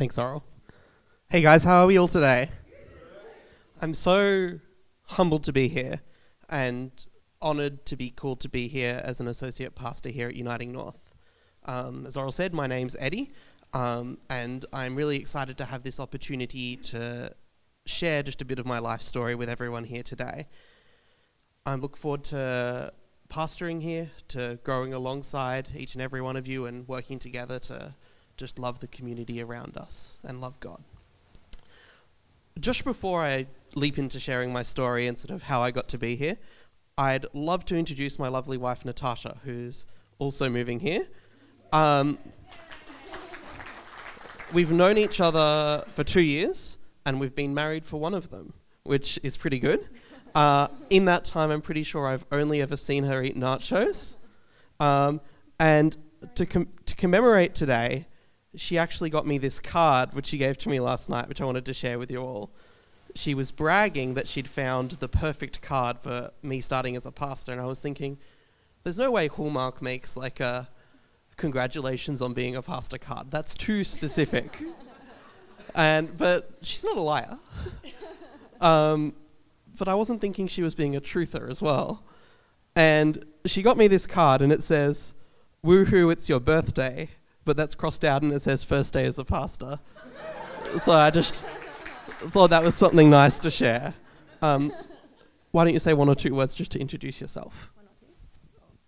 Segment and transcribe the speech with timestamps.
[0.00, 0.42] Thanks, Oral.
[1.28, 2.48] Hey guys, how are we all today?
[3.82, 4.58] I'm so
[5.08, 6.00] humbled to be here
[6.48, 6.90] and
[7.42, 11.12] honoured to be called to be here as an associate pastor here at Uniting North.
[11.66, 13.30] Um, as Oral said, my name's Eddie,
[13.74, 17.34] um, and I'm really excited to have this opportunity to
[17.84, 20.48] share just a bit of my life story with everyone here today.
[21.66, 22.90] I look forward to
[23.28, 27.94] pastoring here, to growing alongside each and every one of you and working together to
[28.40, 30.82] just love the community around us and love God.
[32.58, 35.98] Just before I leap into sharing my story and sort of how I got to
[35.98, 36.38] be here,
[36.96, 39.84] I'd love to introduce my lovely wife Natasha, who's
[40.18, 41.06] also moving here.
[41.70, 42.16] Um,
[44.54, 48.54] we've known each other for two years, and we've been married for one of them,
[48.84, 49.86] which is pretty good.
[50.34, 54.16] Uh, in that time, I'm pretty sure I've only ever seen her eat nachos.
[54.78, 55.20] Um,
[55.58, 55.94] and
[56.36, 58.06] to, com- to commemorate today,
[58.56, 61.44] she actually got me this card, which she gave to me last night, which I
[61.44, 62.50] wanted to share with you all.
[63.14, 67.52] She was bragging that she'd found the perfect card for me starting as a pastor,
[67.52, 68.18] and I was thinking,
[68.82, 70.68] there's no way Hallmark makes like a
[71.36, 73.30] congratulations on being a pastor card.
[73.30, 74.58] That's too specific.
[75.74, 77.38] and but she's not a liar.
[78.60, 79.14] Um,
[79.78, 82.04] but I wasn't thinking she was being a truther as well.
[82.76, 85.14] And she got me this card, and it says,
[85.64, 86.12] "Woohoo!
[86.12, 87.08] It's your birthday."
[87.50, 89.80] But that's crossed out and it says first day as a pastor.
[90.78, 91.42] so I just
[92.28, 93.92] thought that was something nice to share.
[94.40, 94.72] Um,
[95.50, 97.72] why don't you say one or two words just to introduce yourself?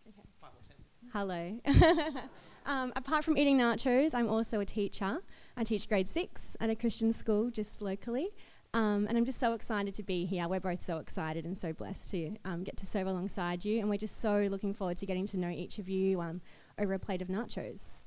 [0.07, 0.79] Okay.
[1.13, 1.59] Hello.
[2.67, 5.19] um, apart from eating nachos, I'm also a teacher.
[5.57, 8.29] I teach grade six at a Christian school just locally.
[8.75, 10.47] Um, and I'm just so excited to be here.
[10.47, 13.81] We're both so excited and so blessed to um, get to serve alongside you.
[13.81, 16.41] And we're just so looking forward to getting to know each of you um,
[16.79, 18.02] over a plate of nachos.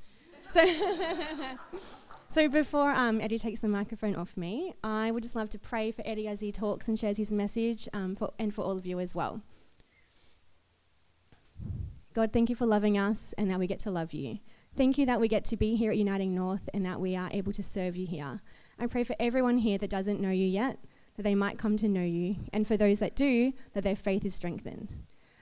[0.56, 0.66] So,
[2.30, 5.92] so before um, Eddie takes the microphone off me, I would just love to pray
[5.92, 8.86] for Eddie as he talks and shares his message, um, for, and for all of
[8.86, 9.42] you as well.
[12.14, 14.40] God, thank you for loving us and that we get to love you.
[14.78, 17.30] Thank you that we get to be here at Uniting North and that we are
[17.34, 18.40] able to serve you here.
[18.80, 20.80] I pray for everyone here that doesn't know you yet,
[21.18, 24.24] that they might come to know you, and for those that do, that their faith
[24.24, 24.96] is strengthened.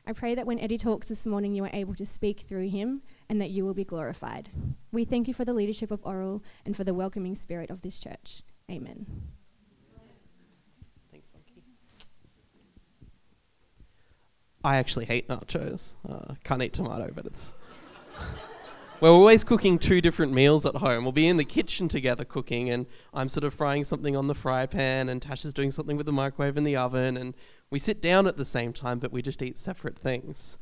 [0.05, 3.01] I pray that when Eddie talks this morning, you are able to speak through him
[3.29, 4.49] and that you will be glorified.
[4.91, 7.97] We thank you for the leadership of Oral and for the welcoming spirit of this
[7.99, 8.41] church.
[8.69, 9.05] Amen.
[11.09, 11.63] Thanks, Monkey.
[14.61, 15.95] I actually hate nachos.
[16.07, 17.53] Uh, can't eat tomato, but it's.
[19.01, 21.03] We're always cooking two different meals at home.
[21.03, 24.35] We'll be in the kitchen together cooking, and I'm sort of frying something on the
[24.35, 27.33] fry pan, and Tasha's doing something with the microwave in the oven, and
[27.69, 30.57] we sit down at the same time, but we just eat separate things.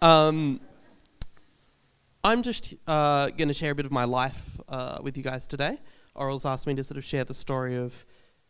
[0.00, 0.60] Um,
[2.22, 5.48] I'm just uh, going to share a bit of my life uh, with you guys
[5.48, 5.80] today.
[6.14, 8.06] Oral's asked me to sort of share the story of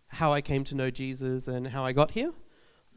[0.08, 2.32] how I came to know Jesus and how I got here.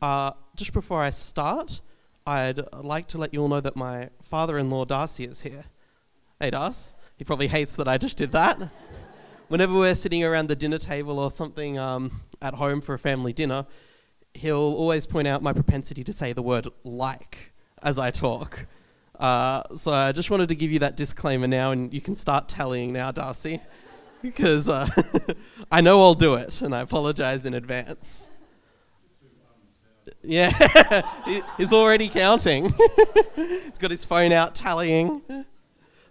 [0.01, 1.79] Uh, just before I start,
[2.27, 5.63] I'd like to let you all know that my father in law, Darcy, is here.
[6.39, 6.97] Darcy.
[7.17, 8.59] He probably hates that I just did that.
[9.47, 13.31] Whenever we're sitting around the dinner table or something um, at home for a family
[13.31, 13.65] dinner,
[14.33, 18.65] he'll always point out my propensity to say the word like as I talk.
[19.17, 22.49] Uh, so I just wanted to give you that disclaimer now, and you can start
[22.49, 23.61] tallying now, Darcy,
[24.21, 24.87] because uh,
[25.71, 28.29] I know I'll do it, and I apologize in advance.
[30.21, 30.51] Yeah,
[31.57, 32.73] he's already counting.
[33.35, 35.21] he's got his phone out tallying.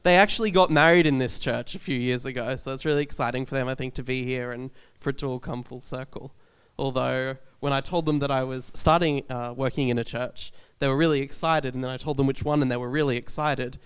[0.04, 3.46] They actually got married in this church a few years ago, so it's really exciting
[3.46, 4.70] for them, I think, to be here and
[5.00, 6.34] for it to all come full circle.
[6.78, 10.88] Although, when I told them that I was starting uh, working in a church, they
[10.88, 13.78] were really excited, and then I told them which one, and they were really excited.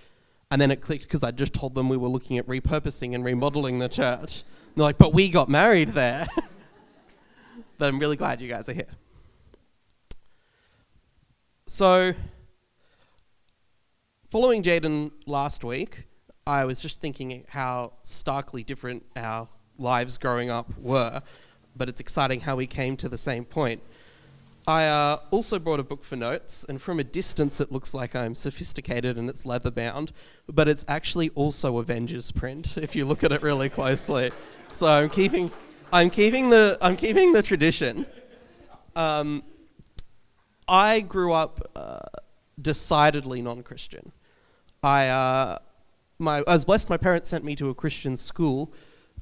[0.50, 3.24] And then it clicked because I just told them we were looking at repurposing and
[3.24, 4.42] remodeling the church.
[4.42, 6.26] And they're like, but we got married there.
[7.78, 8.88] but I'm really glad you guys are here.
[11.68, 12.12] So,
[14.26, 16.07] following Jaden last week,
[16.48, 21.20] I was just thinking how starkly different our lives growing up were,
[21.76, 23.82] but it's exciting how we came to the same point.
[24.66, 28.16] I uh, also brought a book for notes, and from a distance it looks like
[28.16, 30.12] I'm sophisticated and it's leather bound,
[30.48, 34.30] but it's actually also Avengers print if you look at it really closely.
[34.72, 35.50] So I'm keeping,
[35.92, 38.06] I'm keeping the, I'm keeping the tradition.
[38.96, 39.42] Um,
[40.66, 41.98] I grew up uh,
[42.58, 44.12] decidedly non-Christian.
[44.82, 45.58] I, uh,
[46.18, 46.90] my, I was blessed.
[46.90, 48.72] My parents sent me to a Christian school,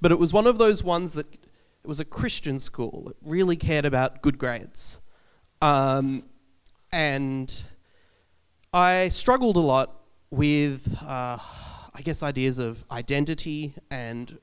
[0.00, 3.08] but it was one of those ones that it was a Christian school.
[3.10, 5.00] It really cared about good grades.
[5.62, 6.24] Um,
[6.92, 7.64] and
[8.72, 10.00] I struggled a lot
[10.30, 14.38] with, uh, I guess, ideas of identity and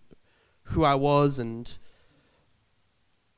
[0.64, 1.78] who I was, and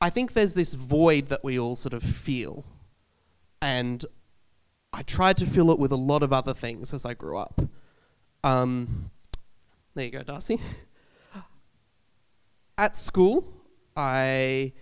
[0.00, 2.64] I think there's this void that we all sort of feel.
[3.60, 4.04] And
[4.92, 7.60] I tried to fill it with a lot of other things as I grew up.
[8.46, 9.10] Um,
[9.96, 10.60] there you go, Darcy.
[12.78, 13.52] At school,
[13.96, 14.72] I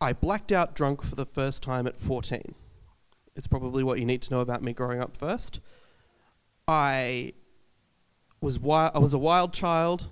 [0.00, 2.54] I blacked out drunk for the first time at 14.
[3.34, 5.58] It's probably what you need to know about me growing up first.
[6.68, 7.32] I
[8.40, 10.06] was wi- I was a wild child.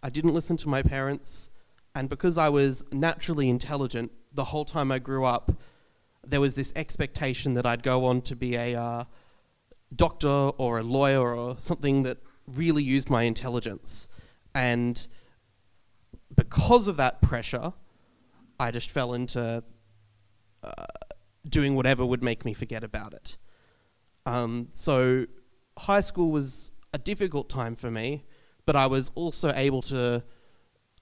[0.00, 1.50] I didn't listen to my parents,
[1.92, 5.50] and because I was naturally intelligent the whole time I grew up,
[6.24, 9.04] there was this expectation that I'd go on to be a uh,
[9.96, 14.08] doctor or a lawyer or something that really used my intelligence.
[14.54, 15.06] And
[16.34, 17.72] because of that pressure,
[18.58, 19.62] I just fell into
[20.62, 20.84] uh,
[21.48, 23.36] doing whatever would make me forget about it.
[24.26, 25.26] Um, so,
[25.78, 28.24] high school was a difficult time for me,
[28.64, 30.24] but I was also able to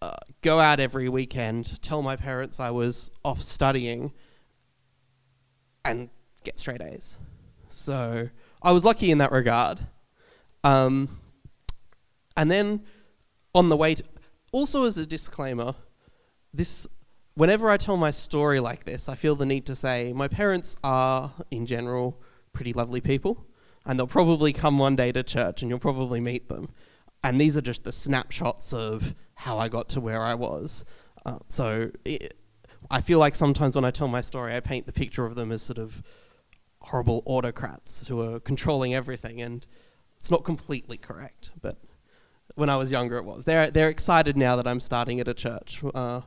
[0.00, 4.12] uh, go out every weekend, tell my parents I was off studying,
[5.84, 6.10] and
[6.42, 7.18] get straight A's.
[7.68, 8.28] So,
[8.62, 9.80] I was lucky in that regard.
[10.64, 11.08] Um,
[12.36, 12.84] and then
[13.54, 13.96] on the way
[14.52, 15.74] also as a disclaimer,
[16.54, 16.86] this
[17.34, 20.76] whenever I tell my story like this, I feel the need to say my parents
[20.84, 22.20] are in general
[22.52, 23.46] pretty lovely people
[23.84, 26.68] and they'll probably come one day to church and you'll probably meet them.
[27.24, 30.84] And these are just the snapshots of how I got to where I was.
[31.24, 32.34] Uh, so it,
[32.90, 35.50] I feel like sometimes when I tell my story, I paint the picture of them
[35.52, 36.02] as sort of
[36.84, 39.66] horrible autocrats who are controlling everything, and
[40.18, 41.52] it's not completely correct.
[41.60, 41.78] But
[42.54, 43.44] when I was younger, it was.
[43.44, 46.20] They're they're excited now that I'm starting at a church, uh,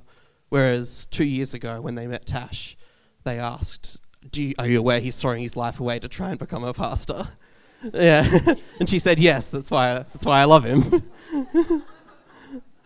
[0.50, 2.78] whereas two years ago when they met Tash,
[3.24, 6.40] they asked, "Do you, are you aware he's throwing his life away to try and
[6.40, 7.28] become a pastor?"
[7.94, 9.50] yeah, and she said yes.
[9.50, 11.04] That's why that's why I love him.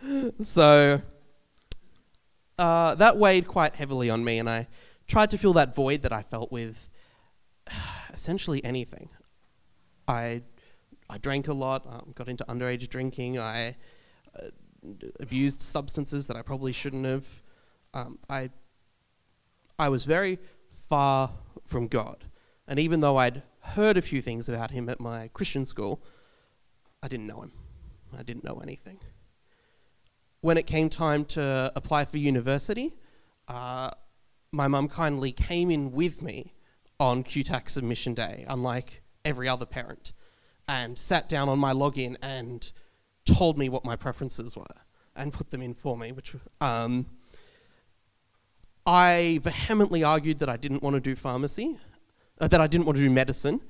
[0.42, 1.01] so
[2.57, 4.68] uh, that weighed quite heavily on me, and I
[5.07, 6.89] tried to fill that void that I felt with
[8.13, 9.09] essentially anything.
[10.07, 10.44] I
[11.09, 13.39] I drank a lot, um, got into underage drinking.
[13.39, 13.75] I
[14.38, 14.47] uh,
[15.19, 17.41] abused substances that I probably shouldn't have.
[17.94, 18.50] Um, I
[19.77, 20.39] I was very
[20.71, 21.31] far
[21.65, 22.25] from God,
[22.67, 26.01] and even though I'd heard a few things about him at my Christian school,
[27.01, 27.51] I didn't know him.
[28.17, 29.00] I didn't know anything.
[30.41, 32.95] When it came time to apply for university,
[33.47, 33.91] uh,
[34.51, 36.53] my mum kindly came in with me
[37.00, 40.13] on QTAC submission day, unlike every other parent,
[40.68, 42.72] and sat down on my login and
[43.25, 44.66] told me what my preferences were
[45.16, 46.12] and put them in for me.
[46.12, 47.06] Which um,
[48.86, 51.78] I vehemently argued that I didn't want to do pharmacy,
[52.40, 53.62] uh, that I didn't want to do medicine,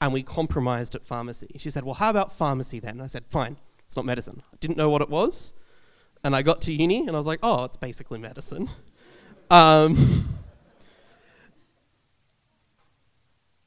[0.00, 1.48] and we compromised at pharmacy.
[1.58, 3.56] She said, "Well, how about pharmacy then?" And I said, "Fine,
[3.86, 5.52] it's not medicine." I didn't know what it was,
[6.24, 8.68] and I got to uni and I was like, "Oh, it's basically medicine."
[9.50, 10.37] um,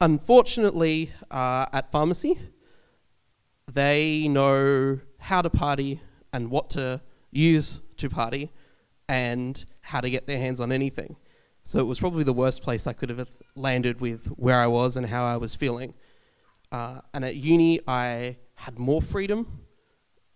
[0.02, 2.38] unfortunately, uh, at pharmacy,
[3.72, 6.00] they know how to party
[6.32, 7.00] and what to
[7.30, 8.50] use to party
[9.08, 11.16] and how to get their hands on anything.
[11.62, 14.96] So it was probably the worst place I could have landed with where I was
[14.96, 15.94] and how I was feeling.
[16.72, 19.60] Uh, and at uni, I had more freedom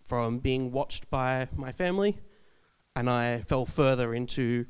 [0.04, 2.18] from being watched by my family,
[2.94, 4.66] and I fell further into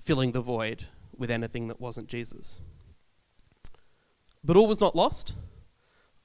[0.00, 2.60] filling the void with anything that wasn't Jesus.
[4.44, 5.34] But all was not lost.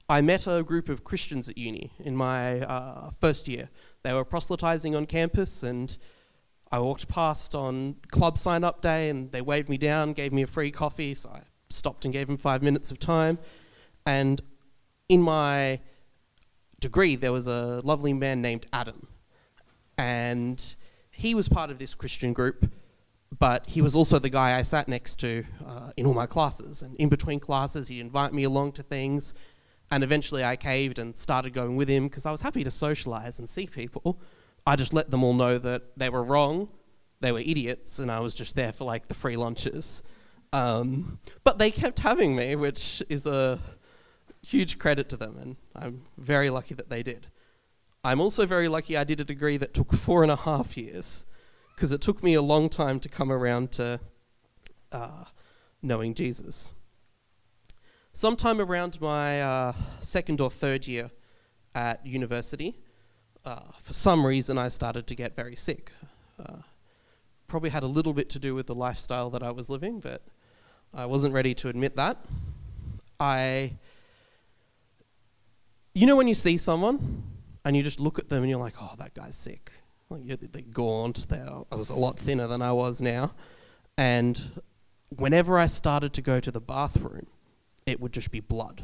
[0.09, 3.69] I met a group of Christians at uni in my uh, first year.
[4.03, 5.97] They were proselytizing on campus, and
[6.71, 10.41] I walked past on club sign up day, and they waved me down, gave me
[10.41, 11.15] a free coffee.
[11.15, 13.39] So I stopped and gave them five minutes of time.
[14.05, 14.41] And
[15.09, 15.79] in my
[16.79, 19.07] degree, there was a lovely man named Adam.
[19.97, 20.75] And
[21.11, 22.71] he was part of this Christian group,
[23.39, 26.81] but he was also the guy I sat next to uh, in all my classes.
[26.81, 29.33] And in between classes, he'd invite me along to things.
[29.89, 33.39] And eventually I caved and started going with him because I was happy to socialize
[33.39, 34.19] and see people.
[34.65, 36.69] I just let them all know that they were wrong,
[37.19, 40.03] they were idiots, and I was just there for like the free lunches.
[40.51, 43.59] Um, but they kept having me, which is a
[44.41, 47.27] huge credit to them, and I'm very lucky that they did.
[48.03, 51.25] I'm also very lucky I did a degree that took four and a half years,
[51.75, 53.99] because it took me a long time to come around to
[54.91, 55.25] uh,
[55.81, 56.73] knowing Jesus.
[58.13, 61.09] Sometime around my uh, second or third year
[61.73, 62.75] at university,
[63.43, 65.91] uh, for some reason I started to get very sick.
[66.39, 66.57] Uh,
[67.47, 70.21] probably had a little bit to do with the lifestyle that I was living, but
[70.93, 72.17] I wasn't ready to admit that.
[73.19, 73.73] I
[75.93, 77.23] you know when you see someone
[77.63, 79.71] and you just look at them and you're like, oh, that guy's sick.
[80.09, 81.27] Like, gaunt.
[81.29, 83.33] They're, I was a lot thinner than I was now.
[83.97, 84.61] And
[85.09, 87.27] whenever I started to go to the bathroom,
[87.85, 88.83] it would just be blood,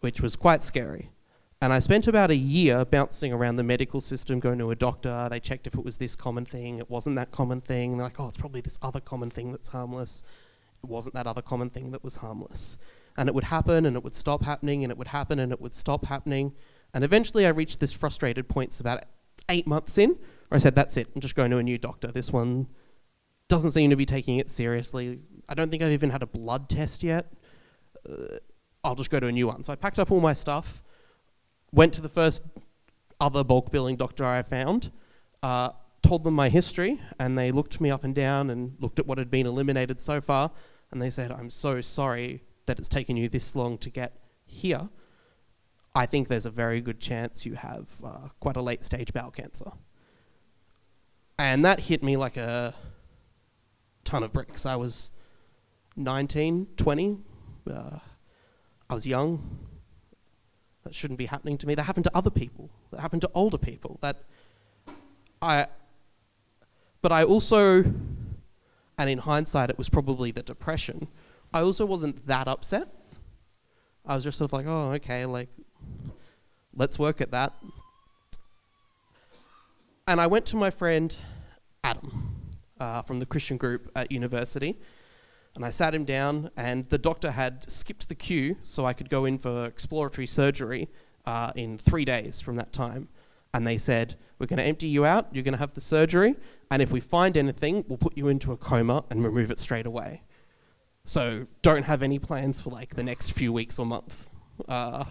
[0.00, 1.10] which was quite scary.
[1.60, 5.28] And I spent about a year bouncing around the medical system, going to a doctor.
[5.30, 6.78] They checked if it was this common thing.
[6.78, 7.92] It wasn't that common thing.
[7.92, 10.22] They're like, oh, it's probably this other common thing that's harmless.
[10.82, 12.76] It wasn't that other common thing that was harmless.
[13.16, 15.60] And it would happen and it would stop happening and it would happen and it
[15.60, 16.52] would stop happening.
[16.92, 19.04] And eventually I reached this frustrated point about
[19.48, 21.08] eight months in where I said, that's it.
[21.14, 22.08] I'm just going to a new doctor.
[22.08, 22.68] This one
[23.48, 25.20] doesn't seem to be taking it seriously.
[25.48, 27.32] I don't think I've even had a blood test yet.
[28.08, 28.38] Uh,
[28.82, 29.62] I'll just go to a new one.
[29.62, 30.82] So I packed up all my stuff,
[31.72, 32.42] went to the first
[33.20, 34.92] other bulk billing doctor I found,
[35.42, 35.70] uh,
[36.02, 39.18] told them my history, and they looked me up and down and looked at what
[39.18, 40.50] had been eliminated so far,
[40.90, 44.88] and they said, I'm so sorry that it's taken you this long to get here.
[45.94, 49.30] I think there's a very good chance you have uh, quite a late stage bowel
[49.30, 49.72] cancer.
[51.38, 52.74] And that hit me like a
[54.04, 54.66] ton of bricks.
[54.66, 55.10] I was
[55.96, 57.18] 19, 20.
[57.70, 57.98] Uh,
[58.90, 59.58] I was young.
[60.84, 61.74] That shouldn't be happening to me.
[61.74, 62.70] That happened to other people.
[62.90, 63.98] That happened to older people.
[64.02, 64.24] That
[65.40, 65.66] I.
[67.00, 67.84] But I also,
[68.98, 71.08] and in hindsight, it was probably the depression.
[71.52, 72.88] I also wasn't that upset.
[74.06, 75.48] I was just sort of like, oh, okay, like,
[76.76, 77.54] let's work at that.
[80.06, 81.16] And I went to my friend
[81.82, 82.34] Adam
[82.78, 84.78] uh, from the Christian group at university.
[85.54, 89.08] And I sat him down, and the doctor had skipped the queue so I could
[89.08, 90.88] go in for exploratory surgery
[91.26, 93.08] uh, in three days from that time.
[93.52, 96.34] And they said, We're going to empty you out, you're going to have the surgery,
[96.72, 99.86] and if we find anything, we'll put you into a coma and remove it straight
[99.86, 100.22] away.
[101.04, 104.28] So don't have any plans for like the next few weeks or month,
[104.68, 105.04] uh,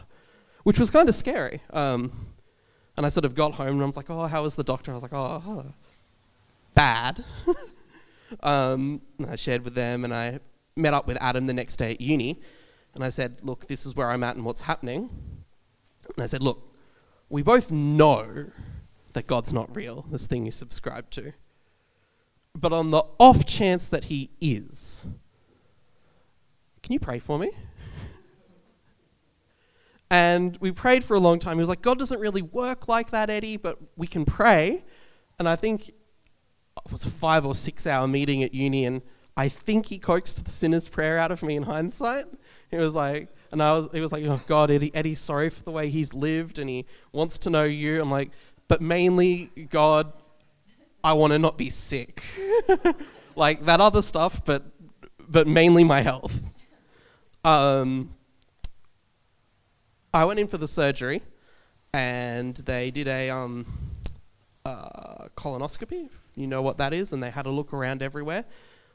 [0.64, 1.62] which was kind of scary.
[1.72, 2.34] Um,
[2.96, 4.92] and I sort of got home and I was like, oh, how was the doctor?
[4.92, 5.66] I was like, oh,
[6.74, 7.24] bad.
[8.44, 10.40] um, I shared with them and I
[10.76, 12.40] met up with Adam the next day at uni.
[12.96, 15.10] And I said, look, this is where I'm at and what's happening.
[16.16, 16.72] And I said, look,
[17.30, 18.46] we both know
[19.14, 21.34] that God's not real, this thing you subscribe to.
[22.56, 25.08] But on the off chance that he is,
[26.84, 27.52] can you pray for me?
[30.14, 31.58] And we prayed for a long time.
[31.58, 34.84] He was like, God doesn't really work like that, Eddie, but we can pray.
[35.40, 39.02] And I think it was a five or six hour meeting at uni, and
[39.36, 42.26] I think he coaxed the sinner's prayer out of me in hindsight.
[42.70, 45.64] He was like, and I was, he was like, oh God, Eddie, Eddie's sorry for
[45.64, 48.00] the way he's lived, and he wants to know you.
[48.00, 48.30] I'm like,
[48.68, 50.14] but mainly, God,
[51.04, 52.24] I want to not be sick,
[53.36, 54.64] like that other stuff, but
[55.28, 56.40] but mainly my health.
[57.44, 58.13] Um,
[60.14, 61.22] I went in for the surgery,
[61.94, 63.66] and they did a um,
[64.66, 66.10] uh, colonoscopy.
[66.36, 68.46] You know what that is, and they had a look around everywhere.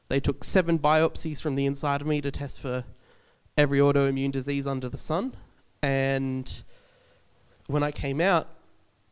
[0.08, 2.84] They took seven biopsies from the inside of me to test for
[3.56, 5.34] every autoimmune disease under the sun.
[5.82, 6.62] And
[7.66, 8.48] when I came out,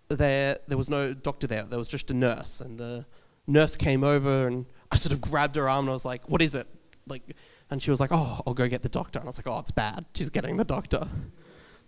[0.08, 1.64] there there was no doctor there.
[1.64, 3.04] There was just a nurse, and the
[3.48, 6.40] nurse came over, and I sort of grabbed her arm, and I was like, "What
[6.40, 6.68] is it?"
[7.08, 7.34] Like
[7.70, 9.18] and she was like, Oh, I'll go get the doctor.
[9.18, 10.04] And I was like, Oh, it's bad.
[10.14, 11.08] She's getting the doctor.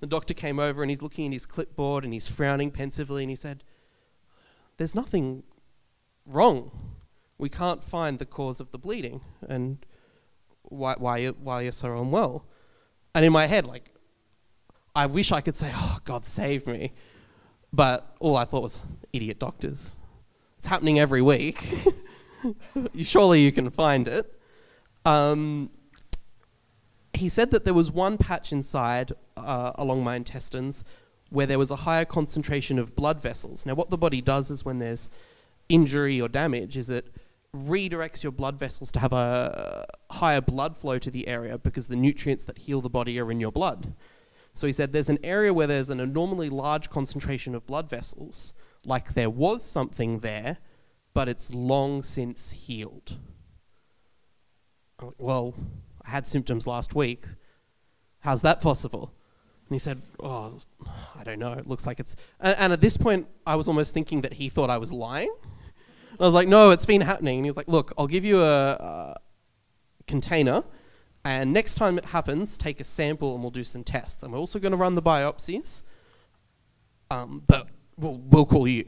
[0.00, 3.30] The doctor came over and he's looking at his clipboard and he's frowning pensively and
[3.30, 3.64] he said,
[4.76, 5.42] There's nothing
[6.26, 6.70] wrong.
[7.36, 9.84] We can't find the cause of the bleeding and
[10.62, 12.44] why, why, why you're so unwell.
[13.14, 13.90] And in my head, like,
[14.94, 16.92] I wish I could say, Oh, God saved me.
[17.72, 18.78] But all I thought was,
[19.12, 19.96] idiot doctors.
[20.58, 21.64] It's happening every week.
[23.02, 24.40] Surely you can find it.
[25.04, 25.70] Um,
[27.18, 30.84] he said that there was one patch inside uh, along my intestines
[31.30, 33.66] where there was a higher concentration of blood vessels.
[33.66, 35.10] Now, what the body does is when there's
[35.68, 37.08] injury or damage, is it
[37.54, 41.96] redirects your blood vessels to have a higher blood flow to the area because the
[41.96, 43.94] nutrients that heal the body are in your blood.
[44.54, 48.54] So he said there's an area where there's an abnormally large concentration of blood vessels,
[48.84, 50.58] like there was something there,
[51.14, 53.16] but it's long since healed
[55.18, 57.26] well, I had symptoms last week.
[58.20, 59.12] How's that possible?
[59.68, 60.58] And he said, oh,
[61.14, 61.52] I don't know.
[61.52, 62.16] It looks like it's.
[62.40, 65.30] And, and, at this point, I was almost thinking that he thought I was lying.
[66.10, 67.36] And I was like, no, it's been happening.
[67.36, 69.16] And he was like, look, I'll give you a, a
[70.06, 70.64] container.
[71.24, 74.22] And next time it happens, take a sample and we'll do some tests.
[74.22, 75.82] And we're also going to run the biopsies.
[77.10, 78.86] Um, but we'll, we'll call you.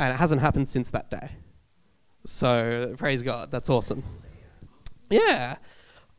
[0.00, 1.30] And it hasn't happened since that day.
[2.24, 3.52] So praise God.
[3.52, 4.02] That's awesome.
[5.10, 5.56] Yeah.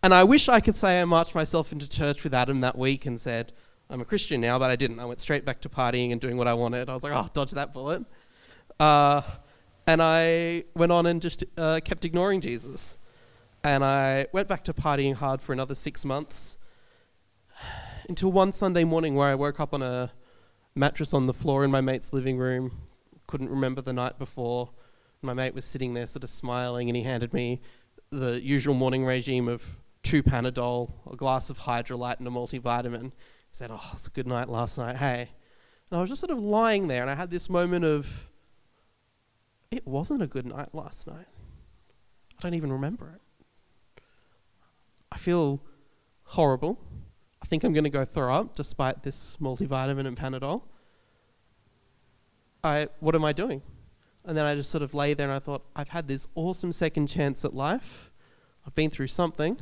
[0.04, 3.06] And I wish I could say I marched myself into church with Adam that week
[3.06, 3.54] and said,
[3.90, 5.00] I'm a Christian now, but I didn't.
[5.00, 6.90] I went straight back to partying and doing what I wanted.
[6.90, 8.06] I was like, oh, dodge that bullet.
[8.80, 9.22] Uh,
[9.88, 12.98] and I went on and just uh, kept ignoring Jesus.
[13.64, 16.58] And I went back to partying hard for another six months
[18.08, 20.12] until one Sunday morning where I woke up on a
[20.76, 22.72] mattress on the floor in my mate's living room.
[23.26, 24.70] Couldn't remember the night before.
[25.22, 27.62] My mate was sitting there, sort of smiling, and he handed me
[28.10, 33.06] the usual morning regime of two Panadol, a glass of Hydralyte, and a multivitamin.
[33.06, 33.12] He
[33.52, 35.30] said, Oh, it's a good night last night, hey.
[35.90, 38.30] And I was just sort of lying there, and I had this moment of,
[39.72, 41.28] It wasn't a good night last night.
[42.38, 44.02] I don't even remember it.
[45.12, 45.62] I feel
[46.24, 46.80] horrible.
[47.42, 50.64] I think I'm going to go throw up despite this multivitamin and Panadol.
[52.64, 53.62] I, what am I doing?
[54.28, 56.74] And then I just sort of lay there and I thought, I've had this awesome
[56.74, 58.12] second chance at life.
[58.66, 59.58] I've been through something.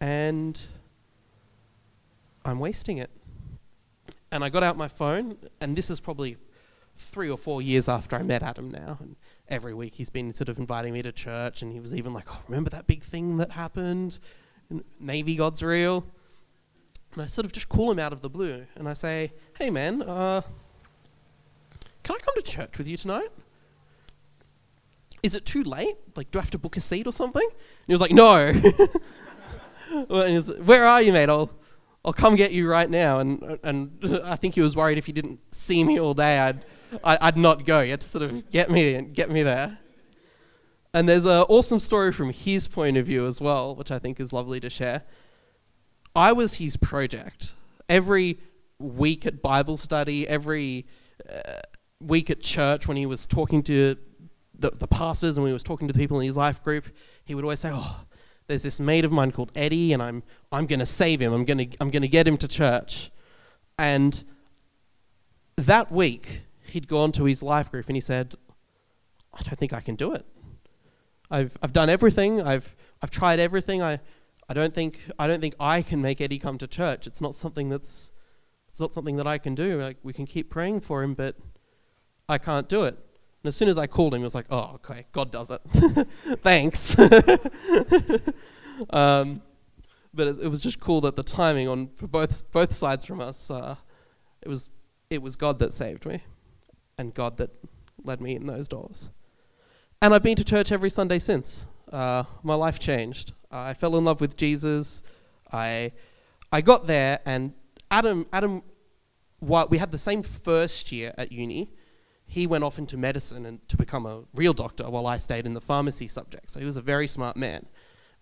[0.00, 0.60] And
[2.44, 3.10] I'm wasting it.
[4.30, 6.36] And I got out my phone, and this is probably
[6.96, 8.98] three or four years after I met Adam now.
[9.00, 9.16] And
[9.48, 12.26] every week he's been sort of inviting me to church, and he was even like,
[12.30, 14.20] Oh, remember that big thing that happened?
[15.00, 16.04] Maybe God's real.
[17.14, 19.70] And I sort of just call him out of the blue, and I say, Hey,
[19.70, 20.42] man, uh,
[22.04, 23.28] can I come to church with you tonight?
[25.22, 25.96] Is it too late?
[26.14, 27.42] Like, do I have to book a seat or something?
[27.42, 28.36] And he was like, No.
[29.90, 31.30] and he was, Where are you, mate?
[31.30, 31.50] I'll,
[32.04, 33.20] I'll come get you right now.
[33.20, 36.64] And, and I think he was worried if he didn't see me all day, I'd,
[37.02, 37.82] I'd not go.
[37.82, 39.78] He had to sort of get me and get me there.
[40.92, 44.20] And there's an awesome story from his point of view as well, which I think
[44.20, 45.02] is lovely to share.
[46.14, 47.54] I was his project.
[47.88, 48.38] Every
[48.78, 50.86] week at Bible study, every
[51.28, 51.62] uh,
[52.06, 53.96] week at church, when he was talking to
[54.58, 56.86] the, the pastors and when he was talking to the people in his life group,
[57.24, 58.04] he would always say, "Oh,
[58.46, 61.32] there's this mate of mine called Eddie, and I'm I'm going to save him.
[61.32, 63.10] I'm going to I'm to get him to church."
[63.78, 64.22] And
[65.56, 68.34] that week, he'd gone to his life group and he said,
[69.32, 70.24] "I don't think I can do it.
[71.30, 72.42] I've I've done everything.
[72.42, 73.82] I've I've tried everything.
[73.82, 74.00] I
[74.48, 77.06] I don't think I don't think I can make Eddie come to church.
[77.06, 78.12] It's not something that's
[78.68, 79.80] it's not something that I can do.
[79.80, 81.36] Like we can keep praying for him, but
[82.28, 84.72] I can't do it." And as soon as I called him, he was like, "Oh,
[84.76, 85.60] okay, God does it.
[86.42, 86.98] Thanks."
[88.90, 89.42] um,
[90.14, 93.20] but it, it, was just cool that the timing on for both both sides from
[93.20, 93.76] us, uh,
[94.42, 94.70] it was
[95.10, 96.22] it was God that saved me,
[96.98, 97.50] and God that
[98.02, 99.10] led me in those doors.
[100.00, 101.66] And I've been to church every Sunday since.
[101.92, 103.32] Uh, my life changed.
[103.50, 105.02] I fell in love with Jesus.
[105.52, 105.92] I
[106.50, 107.52] I got there, and
[107.90, 108.62] Adam Adam,
[109.40, 111.70] while we had the same first year at uni
[112.26, 115.54] he went off into medicine and to become a real doctor while I stayed in
[115.54, 116.50] the pharmacy subject.
[116.50, 117.66] So he was a very smart man.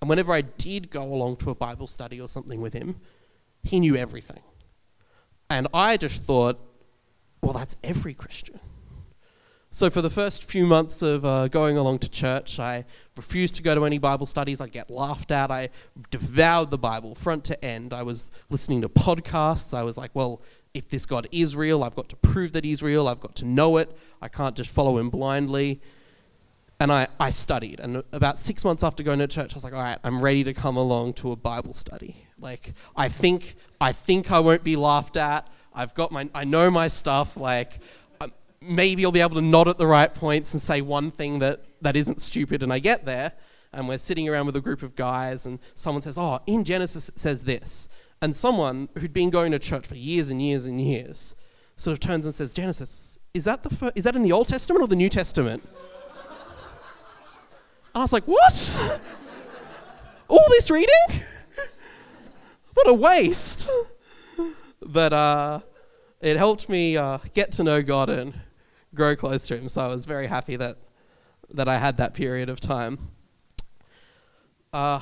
[0.00, 2.96] And whenever I did go along to a Bible study or something with him,
[3.62, 4.42] he knew everything.
[5.48, 6.58] And I just thought,
[7.40, 8.58] well, that's every Christian.
[9.70, 12.84] So for the first few months of uh, going along to church, I
[13.16, 14.60] refused to go to any Bible studies.
[14.60, 15.50] I'd get laughed at.
[15.50, 15.70] I
[16.10, 17.94] devoured the Bible front to end.
[17.94, 19.72] I was listening to podcasts.
[19.72, 20.42] I was like, well,
[20.74, 23.08] if this God is real, I've got to prove that he's real.
[23.08, 23.96] I've got to know it.
[24.20, 25.80] I can't just follow him blindly.
[26.80, 27.78] And I, I studied.
[27.78, 30.42] And about six months after going to church, I was like, all right, I'm ready
[30.44, 32.26] to come along to a Bible study.
[32.40, 35.46] Like, I think, I think I won't be laughed at.
[35.74, 37.36] I've got my, I know my stuff.
[37.36, 37.78] Like,
[38.20, 41.38] um, maybe I'll be able to nod at the right points and say one thing
[41.38, 42.62] that, that isn't stupid.
[42.62, 43.32] And I get there,
[43.72, 47.10] and we're sitting around with a group of guys, and someone says, oh, in Genesis
[47.10, 47.88] it says this
[48.22, 51.34] and someone who'd been going to church for years and years and years
[51.74, 54.46] sort of turns and says, Genesis, is that, the fir- is that in the Old
[54.46, 55.68] Testament or the New Testament?
[57.94, 58.76] And I was like, what?
[60.28, 61.22] All this reading?
[62.74, 63.68] What a waste.
[64.80, 65.60] But uh,
[66.20, 68.32] it helped me uh, get to know God and
[68.94, 69.68] grow close to Him.
[69.68, 70.78] So I was very happy that,
[71.52, 72.98] that I had that period of time.
[74.72, 75.00] Uh,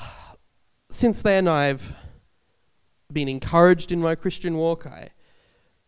[0.89, 1.95] since then, I've
[3.13, 4.85] been encouraged in my Christian walk.
[4.85, 5.09] I,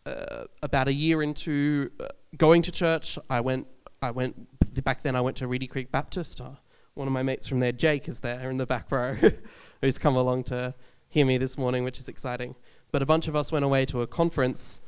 [0.06, 2.08] uh, about a year into uh,
[2.38, 3.68] going to church, I went.
[4.02, 4.36] I went
[4.84, 5.16] back then.
[5.16, 6.42] I went to Reedy Creek Baptist.
[6.42, 6.52] Uh,
[6.94, 9.16] one of my mates from there, Jake, is there in the back row,
[9.82, 10.76] who's come along to
[11.10, 12.56] hear me this morning, which is exciting.
[12.92, 14.82] But a bunch of us went away to a conference,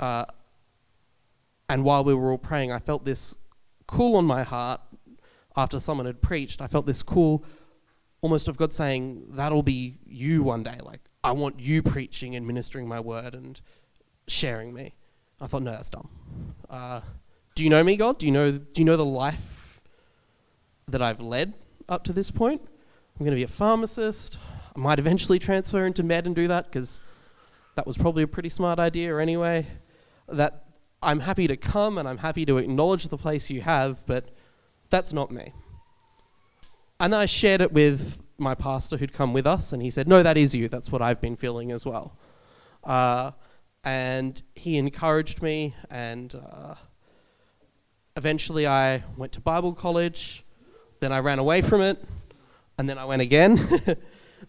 [0.00, 0.24] uh,
[1.68, 3.36] and while we were all praying, I felt this
[3.86, 4.80] cool on my heart
[5.56, 6.60] after someone had preached.
[6.60, 7.44] I felt this cool,
[8.22, 12.46] almost of God saying, "That'll be you one day." Like I want you preaching and
[12.46, 13.60] ministering my word and
[14.26, 14.94] sharing me.
[15.40, 16.08] I thought, no, that's dumb.
[16.68, 17.00] Uh,
[17.54, 18.18] do you know me, God?
[18.18, 19.80] Do you know, do you know the life
[20.88, 21.54] that I've led
[21.88, 22.62] up to this point?
[22.62, 24.38] I'm going to be a pharmacist.
[24.74, 27.02] I might eventually transfer into med and do that because
[27.74, 29.66] that was probably a pretty smart idea anyway.
[30.28, 30.64] That
[31.02, 34.30] I'm happy to come and I'm happy to acknowledge the place you have, but
[34.90, 35.52] that's not me.
[37.00, 40.08] And then I shared it with my pastor who'd come with us, and he said,
[40.08, 40.68] No, that is you.
[40.68, 42.16] That's what I've been feeling as well.
[42.84, 43.32] Uh,
[43.84, 46.74] and he encouraged me, and uh,
[48.16, 50.44] eventually I went to Bible college.
[51.00, 52.04] Then I ran away from it,
[52.78, 53.58] and then I went again.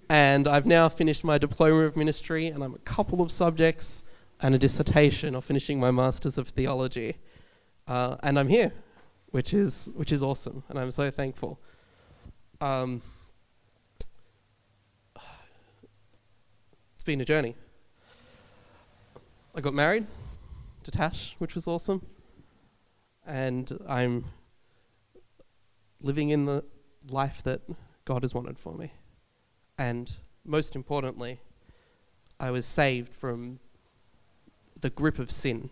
[0.10, 4.04] and I've now finished my diploma of ministry, and I'm a couple of subjects
[4.42, 7.16] and a dissertation of finishing my Masters of Theology.
[7.88, 8.74] Uh, and I'm here,
[9.32, 11.60] which is, which is awesome, and I'm so thankful.
[12.62, 13.02] Um,
[17.04, 17.54] it's been a journey.
[19.54, 20.08] I got married
[20.84, 22.02] to Tash, which was awesome.
[23.28, 24.24] And I'm
[26.00, 26.64] living in the
[27.10, 27.60] life that
[28.06, 28.94] God has wanted for me.
[29.78, 31.42] And most importantly,
[32.40, 33.60] I was saved from
[34.80, 35.70] the grip of sin.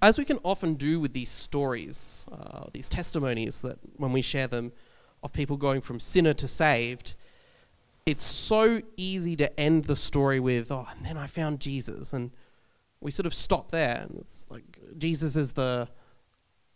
[0.00, 4.46] As we can often do with these stories, uh, these testimonies that when we share
[4.46, 4.72] them
[5.22, 7.14] of people going from sinner to saved,
[8.06, 12.12] it's so easy to end the story with, oh, and then I found Jesus.
[12.12, 12.30] And
[13.00, 14.06] we sort of stop there.
[14.08, 15.88] And it's like Jesus is the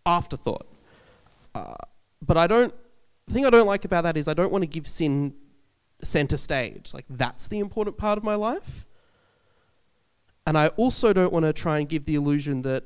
[0.04, 0.66] afterthought.
[1.54, 1.74] Uh,
[2.20, 2.74] but I don't,
[3.26, 5.34] the thing I don't like about that is I don't want to give sin
[6.02, 6.92] center stage.
[6.92, 8.86] Like, that's the important part of my life.
[10.46, 12.82] And I also don't want to try and give the illusion that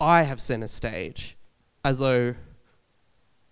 [0.00, 1.36] I have center stage
[1.84, 2.34] as though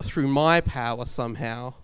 [0.03, 1.75] through my power somehow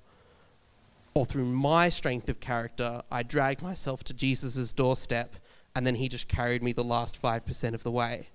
[1.15, 5.37] or through my strength of character, I dragged myself to Jesus' doorstep
[5.75, 8.29] and then he just carried me the last 5% of the way.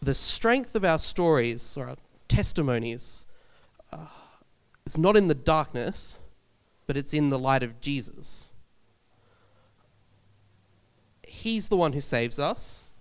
[0.00, 1.96] The strength of our stories or our
[2.28, 3.26] testimonies
[3.92, 4.06] uh,
[4.84, 6.20] is not in the darkness,
[6.86, 8.52] but it's in the light of Jesus.
[11.26, 12.94] He's the one who saves us.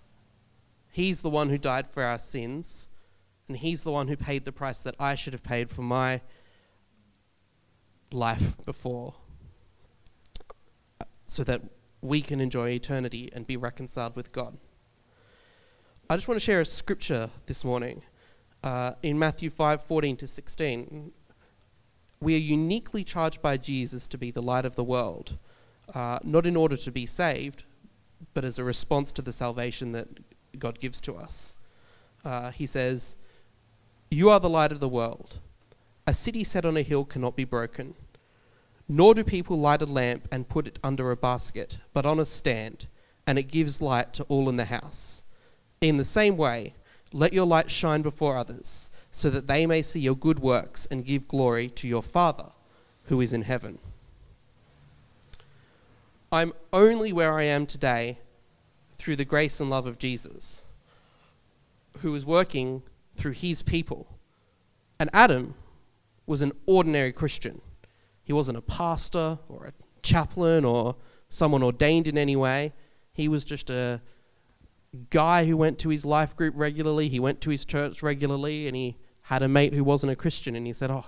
[0.91, 2.89] He's the one who died for our sins.
[3.47, 6.21] And He's the one who paid the price that I should have paid for my
[8.13, 9.15] life before.
[11.25, 11.61] So that
[12.01, 14.57] we can enjoy eternity and be reconciled with God.
[16.09, 18.03] I just want to share a scripture this morning
[18.63, 21.11] uh, in Matthew 5 14 to 16.
[22.19, 25.37] We are uniquely charged by Jesus to be the light of the world,
[25.93, 27.63] uh, not in order to be saved,
[28.33, 30.07] but as a response to the salvation that
[30.59, 31.55] God gives to us.
[32.23, 33.17] Uh, he says,
[34.11, 35.39] You are the light of the world.
[36.05, 37.95] A city set on a hill cannot be broken.
[38.95, 42.25] Nor do people light a lamp and put it under a basket, but on a
[42.25, 42.85] stand,
[43.25, 45.23] and it gives light to all in the house.
[45.81, 46.75] In the same way,
[47.11, 51.03] let your light shine before others, so that they may see your good works and
[51.03, 52.51] give glory to your Father
[53.05, 53.79] who is in heaven.
[56.31, 58.19] I'm only where I am today
[58.97, 60.61] through the grace and love of Jesus,
[62.01, 62.83] who is working
[63.15, 64.05] through his people.
[64.99, 65.55] And Adam
[66.27, 67.59] was an ordinary Christian.
[68.23, 70.95] He wasn't a pastor or a chaplain or
[71.29, 72.73] someone ordained in any way.
[73.13, 74.01] He was just a
[75.09, 77.09] guy who went to his life group regularly.
[77.09, 80.55] He went to his church regularly and he had a mate who wasn't a Christian.
[80.55, 81.05] And he said, Oh,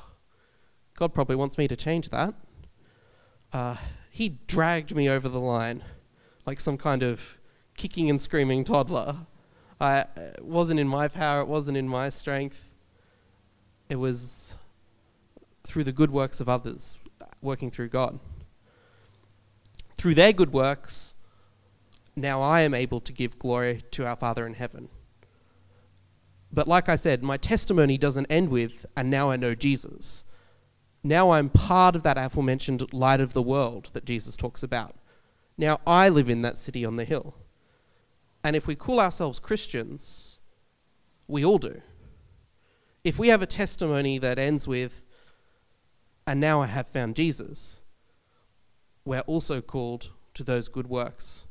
[0.95, 2.33] God probably wants me to change that.
[3.53, 3.75] Uh,
[4.09, 5.83] he dragged me over the line
[6.45, 7.37] like some kind of
[7.75, 9.17] kicking and screaming toddler.
[9.79, 12.73] I, it wasn't in my power, it wasn't in my strength.
[13.89, 14.57] It was
[15.63, 16.97] through the good works of others,
[17.45, 18.19] working through God.
[19.97, 21.15] Through their good works,
[22.15, 24.89] now I am able to give glory to our Father in heaven.
[26.51, 30.23] But like I said, my testimony doesn't end with, and now I know Jesus.
[31.03, 34.95] Now I'm part of that aforementioned light of the world that Jesus talks about.
[35.57, 37.35] Now I live in that city on the hill.
[38.43, 40.39] And if we call ourselves Christians,
[41.27, 41.81] we all do.
[43.03, 45.05] If we have a testimony that ends with,
[46.27, 47.81] and now I have found Jesus,
[49.03, 51.47] we're also called to those good works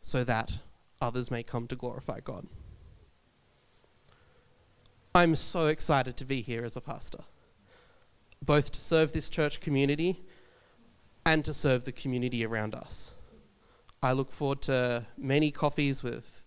[0.00, 0.60] so that
[1.00, 2.46] others may come to glorify God.
[5.14, 7.24] I'm so excited to be here as a pastor
[8.42, 10.22] both to serve this church community
[11.26, 13.14] and to serve the community around us.
[14.02, 16.44] I look forward to many coffees with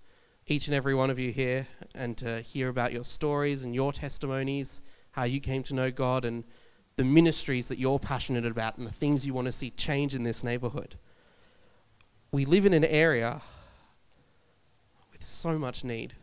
[0.47, 3.93] each and every one of you here and to hear about your stories and your
[3.93, 4.81] testimonies,
[5.11, 6.43] how you came to know God, and
[6.95, 10.23] the ministries that you're passionate about and the things you want to see change in
[10.23, 10.95] this neighborhood.
[12.31, 13.41] We live in an area
[15.11, 16.13] with so much need.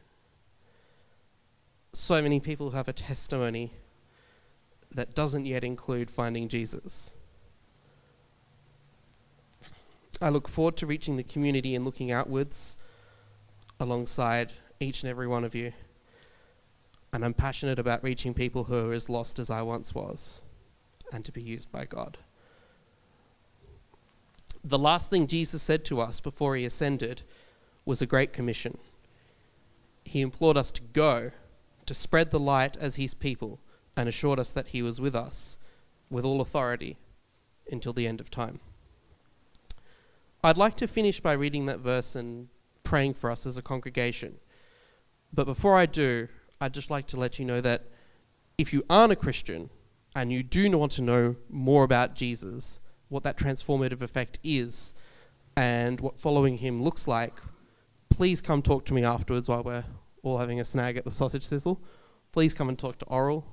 [1.93, 3.73] So many people who have a testimony
[4.95, 7.15] that doesn't yet include finding Jesus.
[10.21, 12.77] I look forward to reaching the community and looking outwards
[13.81, 15.73] alongside each and every one of you.
[17.13, 20.43] And I'm passionate about reaching people who are as lost as I once was
[21.13, 22.19] and to be used by God.
[24.63, 27.23] The last thing Jesus said to us before he ascended
[27.85, 28.79] was a great commission.
[30.05, 31.31] He implored us to go,
[31.87, 33.59] to spread the light as his people,
[33.97, 35.59] and assured us that he was with us
[36.11, 36.97] with all authority
[37.71, 38.61] until the end of time.
[40.43, 42.49] I'd like to finish by reading that verse and
[42.83, 44.37] praying for us as a congregation.
[45.33, 46.29] But before I do,
[46.61, 47.83] I'd just like to let you know that
[48.59, 49.71] if you aren't a Christian
[50.15, 54.95] and you do want to know more about Jesus, what that transformative effect is,
[55.57, 57.35] and what following him looks like,
[58.09, 59.85] please come talk to me afterwards while we're
[60.23, 61.81] all having a snag at the sausage sizzle.
[62.33, 63.45] Please come and talk to Oral,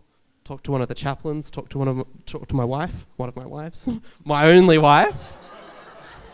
[0.43, 3.05] talk to one of the chaplains, talk to one of m- talk to my wife,
[3.17, 3.89] one of my wives,
[4.25, 5.33] my only wife,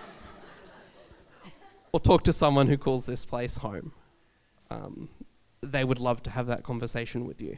[1.92, 3.94] or talk to someone who calls this place home.
[4.70, 5.10] Um,
[5.62, 7.58] they would love to have that conversation with you.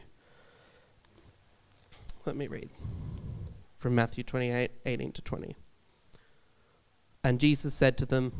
[2.26, 2.70] Let me read
[3.78, 5.54] from Matthew 28 18 to 20.
[7.22, 8.32] And Jesus said to them,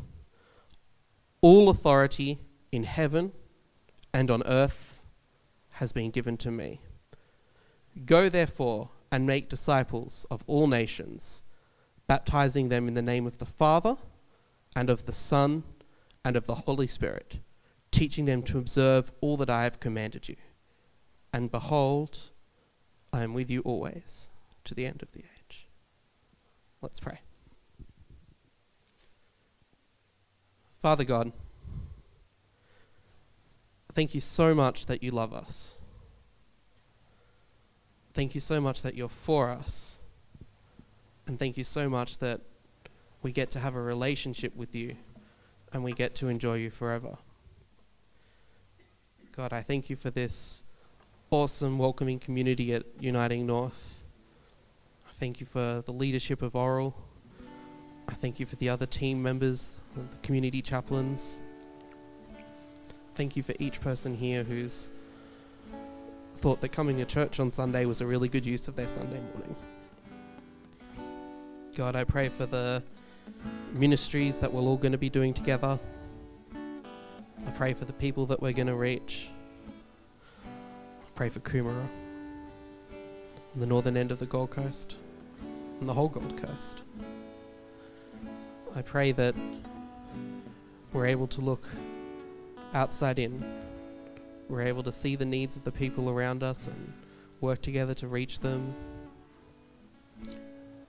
[1.39, 3.31] All authority in heaven
[4.13, 5.03] and on earth
[5.75, 6.81] has been given to me.
[8.05, 11.43] Go therefore and make disciples of all nations,
[12.07, 13.95] baptizing them in the name of the Father
[14.75, 15.63] and of the Son
[16.25, 17.39] and of the Holy Spirit,
[17.91, 20.35] teaching them to observe all that I have commanded you.
[21.31, 22.31] And behold,
[23.17, 24.29] I am with you always
[24.63, 25.65] to the end of the age.
[26.83, 27.19] Let's pray.
[30.79, 31.31] Father God,
[33.93, 35.79] thank you so much that you love us.
[38.13, 39.99] Thank you so much that you're for us.
[41.25, 42.41] And thank you so much that
[43.23, 44.95] we get to have a relationship with you
[45.73, 47.17] and we get to enjoy you forever.
[49.35, 50.63] God, I thank you for this
[51.29, 54.01] awesome, welcoming community at Uniting North.
[55.05, 56.95] I thank you for the leadership of Oral.
[58.07, 61.39] I thank you for the other team members, the community chaplains.
[63.13, 64.89] Thank you for each person here who's
[66.35, 69.19] thought that coming to church on Sunday was a really good use of their Sunday
[69.33, 69.55] morning.
[71.75, 72.81] God, I pray for the
[73.73, 75.77] ministries that we're all going to be doing together.
[76.55, 79.27] I pray for the people that we're going to reach.
[81.17, 81.87] Pray for Coomera,
[82.91, 84.97] on the northern end of the Gold Coast,
[85.81, 86.81] on the whole Gold Coast.
[88.75, 89.33] I pray that
[90.93, 91.67] we're able to look
[92.75, 93.43] outside in.
[94.47, 96.93] We're able to see the needs of the people around us and
[97.41, 98.75] work together to reach them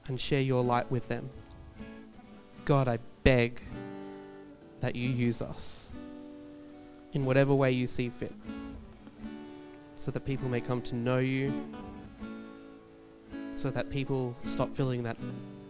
[0.09, 1.31] and share your light with them.
[2.67, 3.63] God, I beg
[4.81, 5.91] that you use us
[7.15, 8.35] in whatever way you see fit
[9.99, 11.53] so that people may come to know you,
[13.57, 15.17] so that people stop feeling that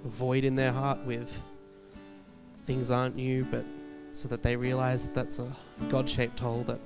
[0.05, 1.43] void in their heart with
[2.67, 3.65] things aren't you, but
[4.13, 5.51] so that they realize that that's a
[5.89, 6.79] God shaped hole that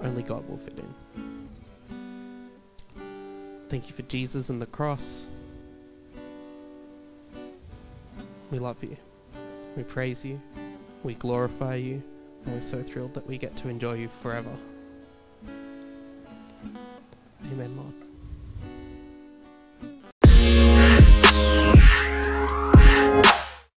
[0.00, 1.48] only God will fit in.
[3.68, 5.28] Thank you for Jesus and the cross.
[8.50, 8.96] We love you.
[9.76, 10.40] We praise you.
[11.04, 12.02] We glorify you.
[12.44, 14.56] And we're so thrilled that we get to enjoy you forever.
[17.52, 18.05] Amen, Lord.